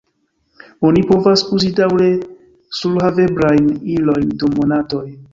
[0.87, 2.07] Oni povas uzi daŭre
[2.77, 3.67] surhaveblajn
[3.97, 5.03] ilojn dum monatoj.